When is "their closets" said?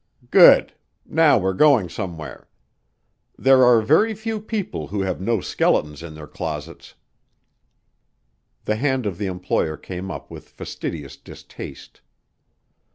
6.15-6.95